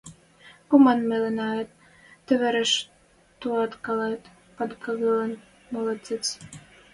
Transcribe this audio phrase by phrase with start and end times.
[0.69, 1.69] Коман меленӓэт,
[2.25, 2.71] тывыртыш
[3.39, 4.23] туаткалет,
[4.55, 5.41] падкагылет,
[5.73, 6.25] молет— циц...